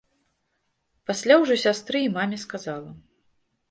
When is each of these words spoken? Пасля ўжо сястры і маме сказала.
Пасля 1.11 1.39
ўжо 1.45 1.61
сястры 1.67 1.97
і 2.09 2.11
маме 2.19 2.37
сказала. 2.49 2.91